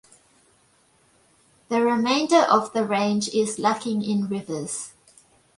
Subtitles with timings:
[1.69, 4.93] The remainder of the range is lacking in rivers.